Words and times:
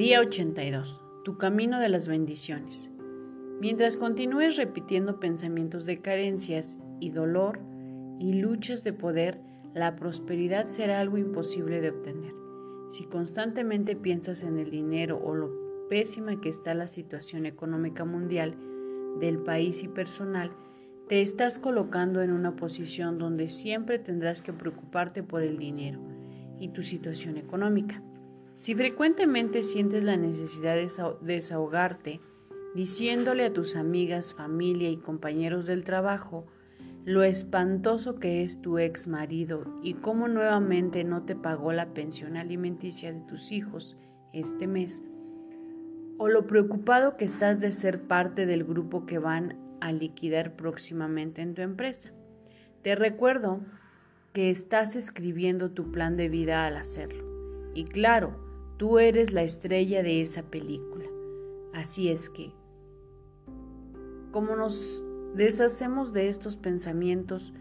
Día 0.00 0.20
82. 0.20 0.98
Tu 1.24 1.36
camino 1.36 1.78
de 1.78 1.90
las 1.90 2.08
bendiciones. 2.08 2.90
Mientras 3.60 3.98
continúes 3.98 4.56
repitiendo 4.56 5.20
pensamientos 5.20 5.84
de 5.84 6.00
carencias 6.00 6.78
y 7.00 7.10
dolor 7.10 7.60
y 8.18 8.32
luchas 8.32 8.82
de 8.82 8.94
poder, 8.94 9.42
la 9.74 9.96
prosperidad 9.96 10.68
será 10.68 11.00
algo 11.00 11.18
imposible 11.18 11.82
de 11.82 11.90
obtener. 11.90 12.32
Si 12.90 13.04
constantemente 13.04 13.94
piensas 13.94 14.42
en 14.42 14.58
el 14.58 14.70
dinero 14.70 15.20
o 15.22 15.34
lo 15.34 15.50
pésima 15.90 16.40
que 16.40 16.48
está 16.48 16.72
la 16.72 16.86
situación 16.86 17.44
económica 17.44 18.06
mundial 18.06 18.56
del 19.20 19.40
país 19.40 19.84
y 19.84 19.88
personal, 19.88 20.50
te 21.10 21.20
estás 21.20 21.58
colocando 21.58 22.22
en 22.22 22.32
una 22.32 22.56
posición 22.56 23.18
donde 23.18 23.48
siempre 23.48 23.98
tendrás 23.98 24.40
que 24.40 24.54
preocuparte 24.54 25.22
por 25.22 25.42
el 25.42 25.58
dinero 25.58 26.00
y 26.58 26.68
tu 26.68 26.82
situación 26.82 27.36
económica. 27.36 28.02
Si 28.60 28.74
frecuentemente 28.74 29.62
sientes 29.62 30.04
la 30.04 30.18
necesidad 30.18 30.74
de 30.74 30.86
desahogarte 31.22 32.20
diciéndole 32.74 33.46
a 33.46 33.52
tus 33.54 33.74
amigas, 33.74 34.34
familia 34.34 34.90
y 34.90 34.98
compañeros 34.98 35.64
del 35.64 35.82
trabajo 35.82 36.44
lo 37.06 37.22
espantoso 37.22 38.16
que 38.16 38.42
es 38.42 38.60
tu 38.60 38.78
ex 38.78 39.08
marido 39.08 39.64
y 39.82 39.94
cómo 39.94 40.28
nuevamente 40.28 41.04
no 41.04 41.22
te 41.22 41.36
pagó 41.36 41.72
la 41.72 41.94
pensión 41.94 42.36
alimenticia 42.36 43.14
de 43.14 43.20
tus 43.20 43.50
hijos 43.50 43.96
este 44.34 44.66
mes, 44.66 45.02
o 46.18 46.28
lo 46.28 46.46
preocupado 46.46 47.16
que 47.16 47.24
estás 47.24 47.60
de 47.60 47.72
ser 47.72 48.02
parte 48.02 48.44
del 48.44 48.64
grupo 48.64 49.06
que 49.06 49.18
van 49.18 49.56
a 49.80 49.90
liquidar 49.90 50.54
próximamente 50.54 51.40
en 51.40 51.54
tu 51.54 51.62
empresa. 51.62 52.12
Te 52.82 52.94
recuerdo 52.94 53.62
que 54.34 54.50
estás 54.50 54.96
escribiendo 54.96 55.70
tu 55.70 55.90
plan 55.90 56.18
de 56.18 56.28
vida 56.28 56.66
al 56.66 56.76
hacerlo. 56.76 57.24
Y 57.72 57.84
claro, 57.84 58.49
tú 58.80 58.98
eres 58.98 59.34
la 59.34 59.42
estrella 59.42 60.02
de 60.02 60.22
esa 60.22 60.42
película. 60.42 61.04
Así 61.74 62.08
es 62.08 62.30
que, 62.30 62.50
como 64.30 64.56
nos 64.56 65.04
deshacemos 65.34 66.14
de 66.14 66.28
estos 66.30 66.56
pensamientos 66.56 67.52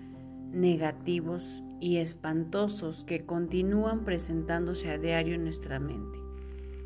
negativos 0.54 1.62
y 1.82 1.98
espantosos 1.98 3.04
que 3.04 3.26
continúan 3.26 4.06
presentándose 4.06 4.90
a 4.92 4.98
diario 4.98 5.36
en 5.36 5.44
nuestra 5.44 5.78
mente? 5.78 6.20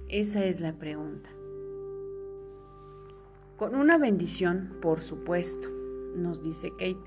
Esa 0.09 0.43
es 0.45 0.61
la 0.61 0.73
pregunta. 0.73 1.29
Con 3.55 3.75
una 3.75 3.99
bendición, 3.99 4.77
por 4.81 5.01
supuesto, 5.01 5.69
nos 6.15 6.41
dice 6.41 6.71
Kate. 6.71 6.97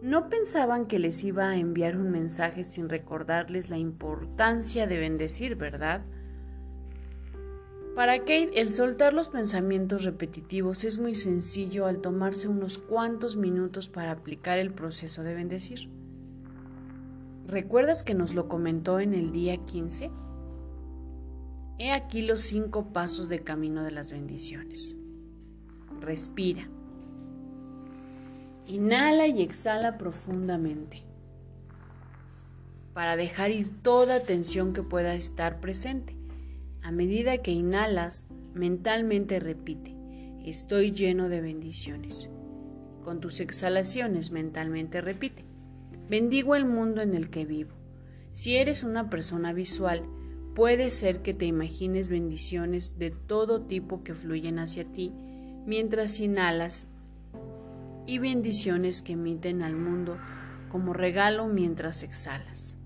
No 0.00 0.30
pensaban 0.30 0.86
que 0.86 0.98
les 0.98 1.22
iba 1.24 1.50
a 1.50 1.58
enviar 1.58 1.98
un 1.98 2.10
mensaje 2.10 2.64
sin 2.64 2.88
recordarles 2.88 3.68
la 3.68 3.76
importancia 3.76 4.86
de 4.86 4.98
bendecir, 4.98 5.54
¿verdad? 5.54 6.06
Para 7.98 8.20
Kate, 8.20 8.60
el 8.60 8.70
soltar 8.70 9.12
los 9.12 9.28
pensamientos 9.28 10.04
repetitivos 10.04 10.84
es 10.84 11.00
muy 11.00 11.16
sencillo 11.16 11.84
al 11.84 12.00
tomarse 12.00 12.46
unos 12.46 12.78
cuantos 12.78 13.36
minutos 13.36 13.88
para 13.88 14.12
aplicar 14.12 14.60
el 14.60 14.72
proceso 14.72 15.24
de 15.24 15.34
bendecir. 15.34 15.90
¿Recuerdas 17.48 18.04
que 18.04 18.14
nos 18.14 18.34
lo 18.34 18.46
comentó 18.46 19.00
en 19.00 19.14
el 19.14 19.32
día 19.32 19.56
15? 19.56 20.12
He 21.80 21.90
aquí 21.90 22.22
los 22.22 22.42
cinco 22.42 22.92
pasos 22.92 23.28
de 23.28 23.42
camino 23.42 23.82
de 23.82 23.90
las 23.90 24.12
bendiciones. 24.12 24.96
Respira. 25.98 26.70
Inhala 28.68 29.26
y 29.26 29.42
exhala 29.42 29.98
profundamente 29.98 31.02
para 32.94 33.16
dejar 33.16 33.50
ir 33.50 33.82
toda 33.82 34.22
tensión 34.22 34.72
que 34.72 34.84
pueda 34.84 35.14
estar 35.14 35.58
presente. 35.58 36.17
A 36.88 36.90
medida 36.90 37.36
que 37.36 37.50
inhalas, 37.50 38.24
mentalmente 38.54 39.40
repite, 39.40 39.94
estoy 40.42 40.90
lleno 40.90 41.28
de 41.28 41.42
bendiciones. 41.42 42.30
Con 43.02 43.20
tus 43.20 43.40
exhalaciones 43.40 44.30
mentalmente 44.30 45.02
repite, 45.02 45.44
bendigo 46.08 46.54
el 46.54 46.64
mundo 46.64 47.02
en 47.02 47.12
el 47.12 47.28
que 47.28 47.44
vivo. 47.44 47.72
Si 48.32 48.56
eres 48.56 48.84
una 48.84 49.10
persona 49.10 49.52
visual, 49.52 50.02
puede 50.54 50.88
ser 50.88 51.20
que 51.20 51.34
te 51.34 51.44
imagines 51.44 52.08
bendiciones 52.08 52.98
de 52.98 53.10
todo 53.10 53.66
tipo 53.66 54.02
que 54.02 54.14
fluyen 54.14 54.58
hacia 54.58 54.90
ti 54.90 55.12
mientras 55.66 56.18
inhalas 56.20 56.88
y 58.06 58.16
bendiciones 58.16 59.02
que 59.02 59.12
emiten 59.12 59.62
al 59.62 59.76
mundo 59.76 60.16
como 60.70 60.94
regalo 60.94 61.48
mientras 61.48 62.02
exhalas. 62.02 62.77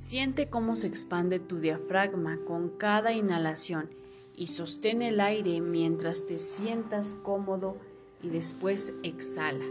Siente 0.00 0.48
cómo 0.48 0.76
se 0.76 0.86
expande 0.86 1.40
tu 1.40 1.58
diafragma 1.58 2.38
con 2.46 2.70
cada 2.70 3.12
inhalación 3.12 3.90
y 4.34 4.46
sostén 4.46 5.02
el 5.02 5.20
aire 5.20 5.60
mientras 5.60 6.24
te 6.24 6.38
sientas 6.38 7.14
cómodo 7.22 7.76
y 8.22 8.30
después 8.30 8.94
exhala. 9.02 9.66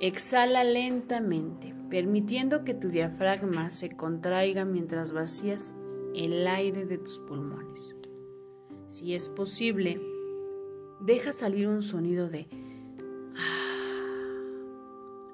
Exhala 0.00 0.64
lentamente, 0.64 1.76
permitiendo 1.88 2.64
que 2.64 2.74
tu 2.74 2.88
diafragma 2.88 3.70
se 3.70 3.88
contraiga 3.90 4.64
mientras 4.64 5.12
vacías 5.12 5.74
el 6.16 6.44
aire 6.48 6.84
de 6.84 6.98
tus 6.98 7.20
pulmones. 7.20 7.94
Si 8.88 9.14
es 9.14 9.28
posible, 9.28 10.00
deja 10.98 11.32
salir 11.32 11.68
un 11.68 11.84
sonido 11.84 12.28
de... 12.28 12.48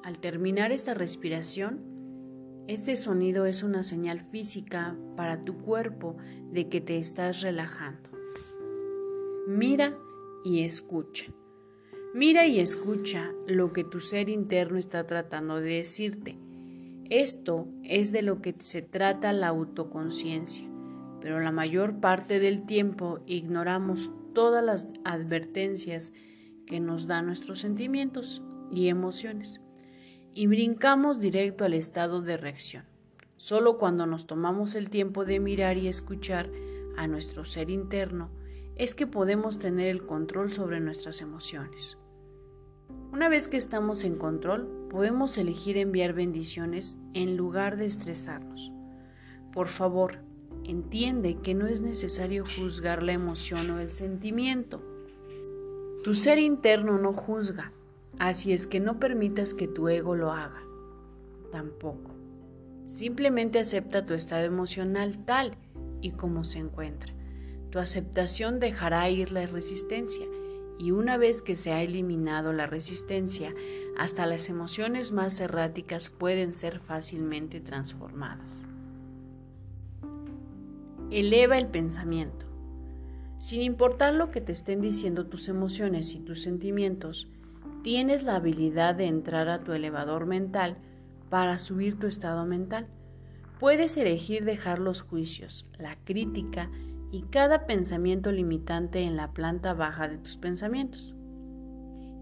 Al 0.02 0.18
terminar 0.18 0.70
esta 0.70 0.92
respiración, 0.92 1.93
este 2.66 2.96
sonido 2.96 3.44
es 3.44 3.62
una 3.62 3.82
señal 3.82 4.20
física 4.20 4.96
para 5.16 5.44
tu 5.44 5.58
cuerpo 5.58 6.16
de 6.50 6.68
que 6.68 6.80
te 6.80 6.96
estás 6.96 7.42
relajando. 7.42 8.10
Mira 9.46 9.98
y 10.44 10.62
escucha. 10.62 11.26
Mira 12.14 12.46
y 12.46 12.60
escucha 12.60 13.32
lo 13.46 13.72
que 13.72 13.84
tu 13.84 14.00
ser 14.00 14.28
interno 14.28 14.78
está 14.78 15.06
tratando 15.06 15.60
de 15.60 15.74
decirte. 15.74 16.38
Esto 17.10 17.68
es 17.82 18.12
de 18.12 18.22
lo 18.22 18.40
que 18.40 18.54
se 18.60 18.80
trata 18.80 19.32
la 19.34 19.48
autoconciencia, 19.48 20.66
pero 21.20 21.40
la 21.40 21.52
mayor 21.52 22.00
parte 22.00 22.38
del 22.38 22.64
tiempo 22.64 23.20
ignoramos 23.26 24.12
todas 24.32 24.64
las 24.64 24.88
advertencias 25.04 26.12
que 26.66 26.80
nos 26.80 27.06
dan 27.06 27.26
nuestros 27.26 27.60
sentimientos 27.60 28.42
y 28.70 28.88
emociones 28.88 29.63
y 30.34 30.48
brincamos 30.48 31.20
directo 31.20 31.64
al 31.64 31.74
estado 31.74 32.20
de 32.20 32.36
reacción. 32.36 32.84
Solo 33.36 33.78
cuando 33.78 34.06
nos 34.06 34.26
tomamos 34.26 34.74
el 34.74 34.90
tiempo 34.90 35.24
de 35.24 35.38
mirar 35.38 35.78
y 35.78 35.86
escuchar 35.86 36.50
a 36.96 37.06
nuestro 37.06 37.44
ser 37.44 37.70
interno 37.70 38.30
es 38.76 38.94
que 38.94 39.06
podemos 39.06 39.58
tener 39.58 39.88
el 39.88 40.04
control 40.06 40.50
sobre 40.50 40.80
nuestras 40.80 41.20
emociones. 41.20 41.98
Una 43.12 43.28
vez 43.28 43.46
que 43.46 43.56
estamos 43.56 44.02
en 44.02 44.16
control, 44.16 44.88
podemos 44.90 45.38
elegir 45.38 45.76
enviar 45.76 46.12
bendiciones 46.14 46.96
en 47.12 47.36
lugar 47.36 47.76
de 47.76 47.86
estresarnos. 47.86 48.72
Por 49.52 49.68
favor, 49.68 50.18
entiende 50.64 51.36
que 51.36 51.54
no 51.54 51.68
es 51.68 51.80
necesario 51.80 52.44
juzgar 52.56 53.04
la 53.04 53.12
emoción 53.12 53.70
o 53.70 53.78
el 53.78 53.90
sentimiento. 53.90 54.82
Tu 56.02 56.14
ser 56.14 56.38
interno 56.38 56.98
no 56.98 57.12
juzga, 57.12 57.72
así 58.18 58.52
es 58.52 58.66
que 58.66 58.80
no 58.80 58.98
permitas 58.98 59.54
que 59.54 59.68
tu 59.68 59.88
ego 59.88 60.14
lo 60.14 60.32
haga. 60.32 60.62
Tampoco. 61.50 62.10
Simplemente 62.86 63.58
acepta 63.58 64.06
tu 64.06 64.14
estado 64.14 64.44
emocional 64.44 65.24
tal 65.24 65.56
y 66.00 66.12
como 66.12 66.44
se 66.44 66.58
encuentra. 66.58 67.12
Tu 67.70 67.78
aceptación 67.78 68.60
dejará 68.60 69.08
ir 69.10 69.32
la 69.32 69.46
resistencia 69.46 70.26
y 70.78 70.90
una 70.90 71.16
vez 71.16 71.42
que 71.42 71.56
se 71.56 71.72
ha 71.72 71.82
eliminado 71.82 72.52
la 72.52 72.66
resistencia, 72.66 73.54
hasta 73.96 74.26
las 74.26 74.48
emociones 74.48 75.12
más 75.12 75.40
erráticas 75.40 76.08
pueden 76.08 76.52
ser 76.52 76.80
fácilmente 76.80 77.60
transformadas. 77.60 78.64
Eleva 81.10 81.58
el 81.58 81.68
pensamiento. 81.68 82.46
Sin 83.38 83.62
importar 83.62 84.14
lo 84.14 84.30
que 84.30 84.40
te 84.40 84.52
estén 84.52 84.80
diciendo 84.80 85.26
tus 85.26 85.48
emociones 85.48 86.14
y 86.14 86.20
tus 86.20 86.42
sentimientos, 86.42 87.28
tienes 87.84 88.24
la 88.24 88.36
habilidad 88.36 88.94
de 88.94 89.04
entrar 89.04 89.50
a 89.50 89.62
tu 89.62 89.72
elevador 89.72 90.24
mental 90.24 90.78
para 91.28 91.58
subir 91.58 91.98
tu 91.98 92.06
estado 92.06 92.46
mental. 92.46 92.88
Puedes 93.60 93.98
elegir 93.98 94.46
dejar 94.46 94.78
los 94.78 95.02
juicios, 95.02 95.66
la 95.78 95.98
crítica 96.02 96.70
y 97.12 97.24
cada 97.24 97.66
pensamiento 97.66 98.32
limitante 98.32 99.02
en 99.02 99.16
la 99.16 99.34
planta 99.34 99.74
baja 99.74 100.08
de 100.08 100.16
tus 100.16 100.38
pensamientos 100.38 101.14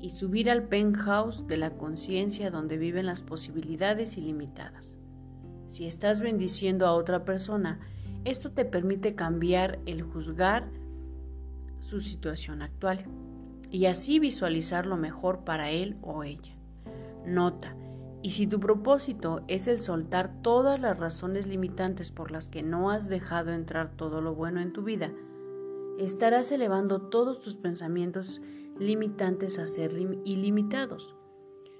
y 0.01 0.11
subir 0.11 0.51
al 0.51 0.65
penthouse 0.65 1.47
de 1.47 1.59
la 1.59 1.71
conciencia 1.71 2.51
donde 2.51 2.77
viven 2.77 3.07
las 3.07 3.23
posibilidades 3.23 4.19
ilimitadas. 4.19 4.97
Si 5.69 5.87
estás 5.87 6.23
bendiciendo 6.23 6.89
a 6.89 6.93
otra 6.93 7.25
persona, 7.25 7.79
esto 8.25 8.51
te 8.51 8.65
permite 8.65 9.15
cambiar 9.15 9.79
el 9.87 10.03
juzgar 10.03 10.69
su 11.79 12.01
situación 12.01 12.63
actual 12.63 13.07
y 13.73 13.87
así 13.87 14.19
visualizar 14.19 14.87
lo 14.87 14.99
mejor 14.99 15.45
para 15.45 15.71
él 15.71 15.97
o 16.03 16.23
ella. 16.23 16.55
Nota, 17.27 17.75
Y 18.25 18.31
si 18.31 18.47
tu 18.47 18.61
propósito 18.61 19.43
es 19.49 19.67
el 19.67 19.79
soltar 19.79 20.43
todas 20.43 20.79
las 20.79 20.97
razones 20.97 21.49
limitantes 21.49 22.13
por 22.13 22.31
las 22.31 22.49
que 22.51 22.63
no 22.63 22.91
has 22.91 23.09
dejado 23.09 23.51
entrar 23.51 23.89
todo 23.89 24.21
lo 24.21 24.33
bueno 24.33 24.61
en 24.61 24.73
tu 24.73 24.85
vida, 24.85 25.11
estarás 25.99 26.53
elevando 26.53 27.01
todos 27.01 27.41
tus 27.41 27.57
pensamientos 27.57 28.41
limitantes 28.79 29.59
a 29.59 29.67
ser 29.67 29.93
ilimitados. 30.25 31.17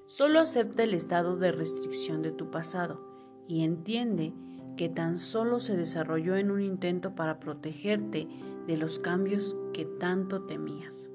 Solo 0.05 0.41
acepta 0.41 0.83
el 0.83 0.93
estado 0.93 1.37
de 1.37 1.53
restricción 1.53 2.21
de 2.21 2.33
tu 2.33 2.51
pasado 2.51 2.99
y 3.47 3.63
entiende 3.63 4.33
que 4.75 4.89
tan 4.89 5.17
solo 5.17 5.61
se 5.61 5.77
desarrolló 5.77 6.35
en 6.35 6.51
un 6.51 6.59
intento 6.59 7.15
para 7.15 7.39
protegerte 7.39 8.27
de 8.67 8.75
los 8.75 8.99
cambios 8.99 9.55
que 9.71 9.85
tanto 9.85 10.41
temías. 10.43 11.07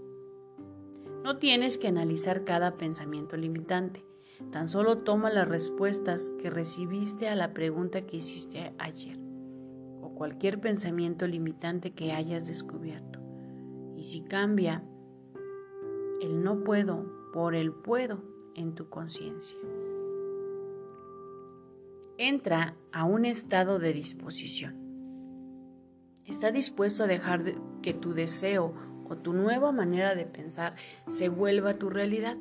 No 1.25 1.39
tienes 1.39 1.79
que 1.79 1.89
analizar 1.89 2.45
cada 2.45 2.77
pensamiento 2.77 3.37
limitante 3.37 4.05
Tan 4.53 4.69
solo 4.69 4.99
toma 4.99 5.31
las 5.31 5.49
respuestas 5.49 6.31
que 6.39 6.49
recibiste 6.49 7.29
a 7.29 7.35
la 7.35 7.53
pregunta 7.53 8.07
que 8.07 8.19
hiciste 8.19 8.73
ayer 8.79 9.19
o 10.01 10.15
cualquier 10.15 10.61
pensamiento 10.61 11.27
limitante 11.27 11.91
que 11.91 12.13
hayas 12.13 12.47
descubierto. 12.47 13.21
Y 13.97 14.05
si 14.05 14.23
cambia 14.23 14.85
el 16.23 16.43
no 16.43 16.63
puedo 16.63 17.31
por 17.33 17.55
el 17.57 17.73
puedo 17.73 18.23
en 18.55 18.75
tu 18.75 18.89
conciencia. 18.89 19.59
Entra 22.17 22.77
a 22.93 23.05
un 23.05 23.25
estado 23.25 23.79
de 23.79 23.93
disposición. 23.93 24.77
Está 26.25 26.51
dispuesto 26.53 27.05
a 27.05 27.07
dejar 27.07 27.43
que 27.83 27.93
tu 27.93 28.13
deseo 28.15 28.73
o 29.09 29.17
tu 29.17 29.33
nueva 29.33 29.73
manera 29.73 30.15
de 30.15 30.27
pensar 30.27 30.75
se 31.07 31.29
vuelva 31.29 31.75
tu 31.75 31.91
realidad. 31.91 32.37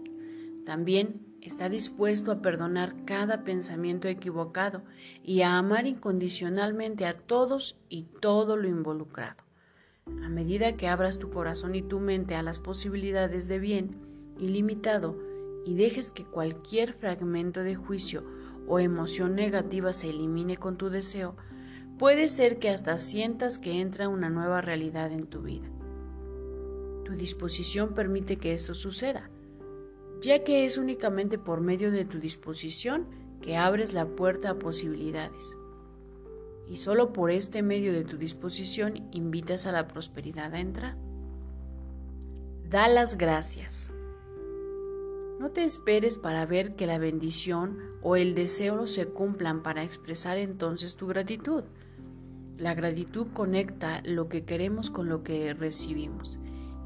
También 0.65 1.27
está 1.41 1.69
dispuesto 1.69 2.31
a 2.31 2.41
perdonar 2.41 3.05
cada 3.05 3.43
pensamiento 3.43 4.07
equivocado 4.07 4.83
y 5.23 5.41
a 5.41 5.57
amar 5.57 5.87
incondicionalmente 5.87 7.05
a 7.05 7.17
todos 7.17 7.79
y 7.89 8.03
todo 8.03 8.57
lo 8.57 8.67
involucrado. 8.67 9.43
A 10.23 10.29
medida 10.29 10.75
que 10.75 10.87
abras 10.87 11.19
tu 11.19 11.29
corazón 11.29 11.75
y 11.75 11.81
tu 11.81 11.99
mente 11.99 12.35
a 12.35 12.43
las 12.43 12.59
posibilidades 12.59 13.47
de 13.47 13.59
bien 13.59 13.97
ilimitado 14.39 15.17
y 15.65 15.75
dejes 15.75 16.11
que 16.11 16.25
cualquier 16.25 16.93
fragmento 16.93 17.61
de 17.61 17.75
juicio 17.75 18.23
o 18.67 18.79
emoción 18.79 19.35
negativa 19.35 19.93
se 19.93 20.09
elimine 20.09 20.57
con 20.57 20.77
tu 20.77 20.89
deseo, 20.89 21.35
puede 21.97 22.29
ser 22.29 22.59
que 22.59 22.69
hasta 22.69 22.97
sientas 22.97 23.59
que 23.59 23.81
entra 23.81 24.09
una 24.09 24.29
nueva 24.29 24.61
realidad 24.61 25.11
en 25.11 25.27
tu 25.27 25.41
vida. 25.41 25.69
Tu 27.07 27.13
disposición 27.13 27.95
permite 27.95 28.35
que 28.35 28.53
esto 28.53 28.75
suceda 28.75 29.31
ya 30.21 30.43
que 30.43 30.65
es 30.65 30.77
únicamente 30.77 31.37
por 31.37 31.61
medio 31.61 31.91
de 31.91 32.05
tu 32.05 32.19
disposición 32.19 33.07
que 33.41 33.57
abres 33.57 33.93
la 33.93 34.07
puerta 34.07 34.51
a 34.51 34.59
posibilidades. 34.59 35.55
Y 36.67 36.77
solo 36.77 37.13
por 37.13 37.31
este 37.31 37.61
medio 37.61 37.93
de 37.93 38.03
tu 38.03 38.17
disposición 38.17 39.07
invitas 39.11 39.67
a 39.67 39.71
la 39.71 39.87
prosperidad 39.87 40.53
a 40.53 40.59
entrar. 40.59 40.97
Da 42.69 42.87
las 42.87 43.17
gracias. 43.17 43.91
No 45.39 45.51
te 45.51 45.63
esperes 45.63 46.17
para 46.17 46.45
ver 46.45 46.75
que 46.75 46.87
la 46.87 46.97
bendición 46.97 47.77
o 48.01 48.15
el 48.15 48.33
deseo 48.33 48.87
se 48.87 49.05
cumplan 49.05 49.61
para 49.61 49.83
expresar 49.83 50.37
entonces 50.37 50.95
tu 50.95 51.07
gratitud. 51.07 51.63
La 52.57 52.73
gratitud 52.73 53.27
conecta 53.33 54.01
lo 54.03 54.27
que 54.27 54.43
queremos 54.43 54.89
con 54.89 55.07
lo 55.07 55.23
que 55.23 55.53
recibimos 55.53 56.39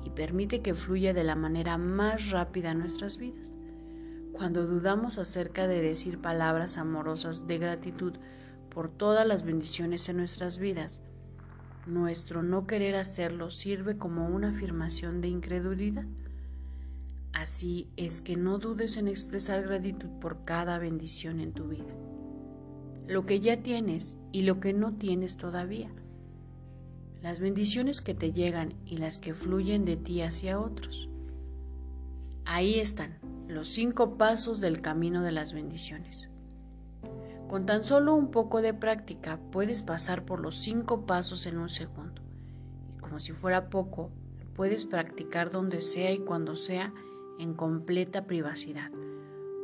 y 0.04 0.10
permite 0.10 0.62
que 0.62 0.74
fluya 0.74 1.14
de 1.14 1.24
la 1.24 1.36
manera 1.36 1.78
más 1.78 2.32
rápida 2.32 2.72
en 2.72 2.80
nuestras 2.80 3.18
vidas. 3.18 3.52
Cuando 4.34 4.66
dudamos 4.66 5.18
acerca 5.18 5.68
de 5.68 5.82
decir 5.82 6.20
palabras 6.20 6.78
amorosas 6.78 7.48
de 7.48 7.58
gratitud 7.58 8.14
por 8.70 8.90
todas 8.90 9.28
las 9.28 9.44
bendiciones 9.44 10.08
en 10.10 10.18
nuestras 10.18 10.58
vidas, 10.60 11.02
nuestro 11.86 12.44
no 12.44 12.68
querer 12.68 12.96
hacerlo 12.96 13.50
sirve 13.50 13.98
como 13.98 14.28
una 14.28 14.50
afirmación 14.50 15.22
de 15.22 15.28
incredulidad. 15.28 16.06
Así 17.34 17.90
es 17.98 18.22
que 18.22 18.36
no 18.36 18.60
dudes 18.60 18.98
en 18.98 19.08
expresar 19.08 19.64
gratitud 19.64 20.10
por 20.20 20.44
cada 20.44 20.78
bendición 20.80 21.40
en 21.40 21.54
tu 21.54 21.68
vida, 21.68 21.96
lo 23.08 23.26
que 23.26 23.40
ya 23.40 23.62
tienes 23.62 24.18
y 24.32 24.44
lo 24.44 24.60
que 24.60 24.74
no 24.74 24.94
tienes 24.94 25.38
todavía 25.38 25.92
las 27.22 27.40
bendiciones 27.40 28.02
que 28.02 28.16
te 28.16 28.32
llegan 28.32 28.74
y 28.84 28.98
las 28.98 29.20
que 29.20 29.34
fluyen 29.34 29.86
de 29.86 29.96
ti 29.96 30.22
hacia 30.22 30.60
otros. 30.60 31.08
Ahí 32.46 32.80
están 32.80 33.20
los 33.48 33.68
cinco 33.68 34.18
pasos 34.18 34.60
del 34.60 34.82
camino 34.82 35.22
de 35.22 35.32
las 35.32 35.54
bendiciones. 35.54 36.30
Con 37.48 37.66
tan 37.66 37.84
solo 37.84 38.16
un 38.16 38.32
poco 38.32 38.62
de 38.62 38.74
práctica 38.74 39.40
puedes 39.52 39.84
pasar 39.84 40.26
por 40.26 40.40
los 40.40 40.56
cinco 40.56 41.06
pasos 41.06 41.46
en 41.46 41.58
un 41.58 41.70
segundo. 41.70 42.24
Y 42.92 42.98
como 42.98 43.20
si 43.20 43.34
fuera 43.34 43.70
poco, 43.70 44.10
puedes 44.56 44.86
practicar 44.86 45.52
donde 45.52 45.82
sea 45.82 46.12
y 46.12 46.20
cuando 46.20 46.56
sea 46.56 46.94
en 47.40 47.54
completa 47.54 48.26
privacidad. 48.26 48.90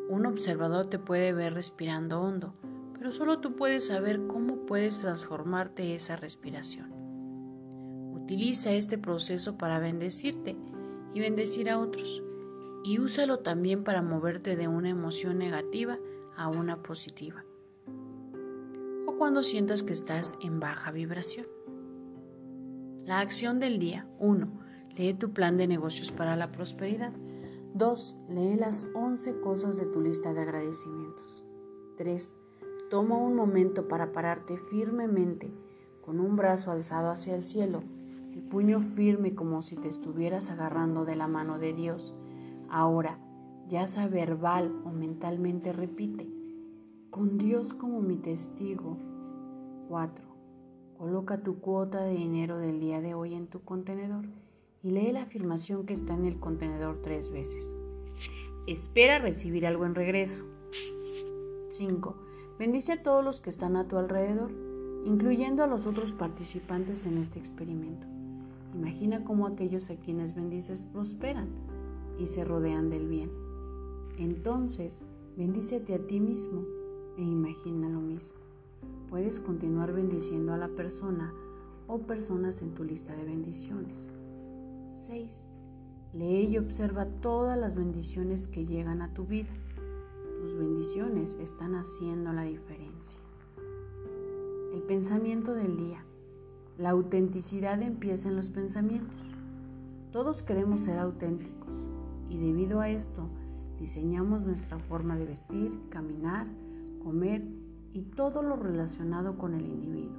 Un 0.10 0.26
observador 0.26 0.90
te 0.90 1.00
puede 1.00 1.34
ver 1.34 1.54
respirando 1.54 2.22
hondo, 2.22 2.54
pero 2.94 3.12
solo 3.12 3.40
tú 3.40 3.56
puedes 3.56 3.88
saber 3.88 4.28
cómo 4.28 4.66
puedes 4.66 5.00
transformarte 5.00 5.96
esa 5.96 6.18
respiración. 6.18 6.97
Utiliza 8.28 8.74
este 8.74 8.98
proceso 8.98 9.58
para 9.58 9.80
bendecirte 9.80 10.58
y 11.14 11.22
bendecir 11.22 11.70
a 11.70 11.80
otros. 11.80 12.22
Y 12.84 13.00
úsalo 13.00 13.40
también 13.40 13.86
para 13.86 14.02
moverte 14.02 14.58
de 14.58 14.68
una 14.68 14.90
emoción 14.90 15.38
negativa 15.38 15.98
a 16.36 16.50
una 16.50 16.84
positiva. 16.84 17.46
O 19.06 19.16
cuando 19.18 19.44
sientas 19.44 19.82
que 19.82 19.94
estás 19.94 20.36
en 20.42 20.60
baja 20.60 20.92
vibración. 20.92 21.48
La 23.06 23.22
acción 23.22 23.62
del 23.62 23.80
día. 23.80 24.06
1. 24.20 24.46
Lee 24.98 25.14
tu 25.14 25.32
plan 25.32 25.56
de 25.56 25.68
negocios 25.68 26.12
para 26.12 26.36
la 26.36 26.52
prosperidad. 26.52 27.14
2. 27.76 28.18
Lee 28.28 28.58
las 28.58 28.90
11 28.94 29.40
cosas 29.40 29.78
de 29.78 29.86
tu 29.86 30.02
lista 30.02 30.34
de 30.34 30.42
agradecimientos. 30.42 31.46
3. 31.96 32.36
Toma 32.90 33.16
un 33.16 33.36
momento 33.36 33.88
para 33.88 34.12
pararte 34.12 34.58
firmemente 34.70 35.50
con 36.02 36.20
un 36.20 36.36
brazo 36.36 36.72
alzado 36.72 37.10
hacia 37.10 37.34
el 37.34 37.44
cielo 37.44 37.84
el 38.38 38.44
puño 38.44 38.82
firme 38.82 39.34
como 39.34 39.64
si 39.64 39.76
te 39.76 39.88
estuvieras 39.88 40.52
agarrando 40.52 41.06
de 41.06 41.16
la 41.16 41.28
mano 41.28 41.58
de 41.58 41.74
Dios. 41.74 42.14
Ahora, 42.70 43.18
ya 43.68 43.88
sea 43.88 44.08
verbal 44.08 44.80
o 44.86 44.92
mentalmente 44.92 45.74
repite, 45.74 46.30
con 47.10 47.40
Dios 47.40 47.74
como 47.74 48.00
mi 48.02 48.18
testigo. 48.18 48.96
4. 49.90 50.24
Coloca 51.00 51.42
tu 51.42 51.60
cuota 51.60 52.04
de 52.04 52.14
dinero 52.14 52.60
del 52.60 52.80
día 52.80 53.02
de 53.02 53.16
hoy 53.16 53.34
en 53.34 53.48
tu 53.48 53.64
contenedor 53.64 54.26
y 54.84 54.92
lee 54.92 55.12
la 55.12 55.24
afirmación 55.24 55.88
que 55.88 55.94
está 55.94 56.14
en 56.14 56.26
el 56.26 56.40
contenedor 56.40 57.02
tres 57.02 57.32
veces. 57.32 57.76
Espera 58.68 59.18
recibir 59.18 59.66
algo 59.66 59.88
en 59.88 59.96
regreso. 59.96 60.44
5. 61.70 62.16
Bendice 62.60 62.94
a 62.94 63.02
todos 63.02 63.26
los 63.26 63.42
que 63.42 63.50
están 63.50 63.78
a 63.78 63.88
tu 63.88 63.98
alrededor, 63.98 64.52
incluyendo 65.06 65.64
a 65.64 65.68
los 65.68 65.88
otros 65.88 66.14
participantes 66.14 67.08
en 67.08 67.18
este 67.18 67.40
experimento. 67.40 68.17
Imagina 68.78 69.24
cómo 69.24 69.48
aquellos 69.48 69.90
a 69.90 69.96
quienes 69.96 70.36
bendices 70.36 70.84
prosperan 70.84 71.48
y 72.20 72.28
se 72.28 72.44
rodean 72.44 72.90
del 72.90 73.08
bien. 73.08 73.32
Entonces, 74.20 75.02
bendícete 75.36 75.96
a 75.96 76.06
ti 76.06 76.20
mismo 76.20 76.64
e 77.18 77.24
imagina 77.24 77.90
lo 77.90 78.00
mismo. 78.00 78.38
Puedes 79.10 79.40
continuar 79.40 79.94
bendiciendo 79.94 80.54
a 80.54 80.58
la 80.58 80.68
persona 80.68 81.34
o 81.88 82.00
personas 82.00 82.62
en 82.62 82.76
tu 82.76 82.84
lista 82.84 83.16
de 83.16 83.24
bendiciones. 83.24 84.12
6. 84.92 85.46
Lee 86.14 86.48
y 86.48 86.58
observa 86.58 87.06
todas 87.06 87.58
las 87.58 87.76
bendiciones 87.76 88.48
que 88.48 88.66
llegan 88.66 89.02
a 89.02 89.14
tu 89.14 89.26
vida. 89.26 89.54
Tus 90.40 90.56
bendiciones 90.56 91.36
están 91.42 91.74
haciendo 91.74 92.32
la 92.32 92.44
diferencia. 92.44 93.22
El 94.74 94.84
pensamiento 94.84 95.54
del 95.54 95.78
día. 95.78 96.07
La 96.78 96.92
autenticidad 96.92 97.82
empieza 97.82 98.30
en 98.30 98.36
los 98.36 98.50
pensamientos. 98.50 99.32
Todos 100.12 100.44
queremos 100.44 100.82
ser 100.82 101.00
auténticos 101.00 101.84
y 102.30 102.38
debido 102.38 102.82
a 102.82 102.90
esto 102.90 103.30
diseñamos 103.80 104.44
nuestra 104.44 104.78
forma 104.78 105.16
de 105.16 105.26
vestir, 105.26 105.72
caminar, 105.90 106.46
comer 107.04 107.44
y 107.94 108.04
todo 108.04 108.44
lo 108.44 108.58
relacionado 108.58 109.40
con 109.40 109.56
el 109.56 109.66
individuo. 109.66 110.18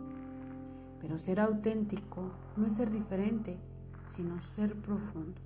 Pero 1.00 1.16
ser 1.18 1.38
auténtico 1.38 2.32
no 2.56 2.66
es 2.66 2.72
ser 2.72 2.90
diferente, 2.90 3.56
sino 4.16 4.40
ser 4.40 4.74
profundo. 4.74 5.40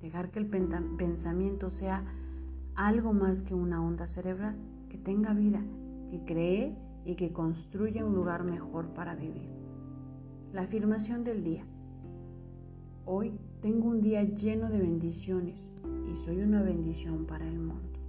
Dejar 0.00 0.30
que 0.30 0.38
el 0.38 0.46
pensamiento 0.46 1.70
sea 1.70 2.04
algo 2.76 3.12
más 3.12 3.42
que 3.42 3.54
una 3.54 3.82
onda 3.82 4.06
cerebral, 4.06 4.54
que 4.90 4.96
tenga 4.96 5.34
vida, 5.34 5.60
que 6.08 6.20
cree 6.24 6.76
y 7.04 7.16
que 7.16 7.32
construya 7.32 8.04
un 8.04 8.14
lugar 8.14 8.44
mejor 8.44 8.86
para 8.90 9.16
vivir. 9.16 9.65
La 10.56 10.62
afirmación 10.62 11.22
del 11.22 11.44
día. 11.44 11.66
Hoy 13.04 13.38
tengo 13.60 13.90
un 13.90 14.00
día 14.00 14.22
lleno 14.22 14.70
de 14.70 14.78
bendiciones 14.78 15.70
y 16.10 16.16
soy 16.16 16.40
una 16.40 16.62
bendición 16.62 17.26
para 17.26 17.46
el 17.46 17.58
mundo. 17.58 18.00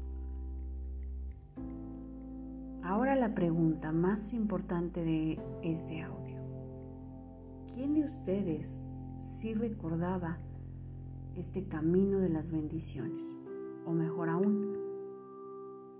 Ahora 2.83 3.17
la 3.17 3.35
pregunta 3.35 3.91
más 3.91 4.31
importante 4.31 5.03
de 5.03 5.37
este 5.61 6.01
audio. 6.01 6.37
¿Quién 7.73 7.95
de 7.95 8.05
ustedes 8.05 8.79
sí 9.19 9.53
recordaba 9.53 10.37
este 11.35 11.67
camino 11.67 12.19
de 12.19 12.29
las 12.29 12.49
bendiciones? 12.49 13.23
O 13.85 13.91
mejor 13.91 14.29
aún, 14.29 14.73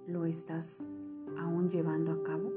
¿lo 0.08 0.24
estás 0.24 0.90
aún 1.38 1.70
llevando 1.70 2.14
a 2.14 2.24
cabo? 2.24 2.54